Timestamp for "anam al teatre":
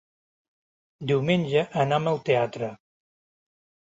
1.83-2.71